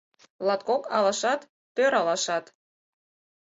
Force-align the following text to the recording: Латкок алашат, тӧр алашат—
Латкок 0.47 0.83
алашат, 0.95 1.41
тӧр 1.75 1.93
алашат— 1.99 2.45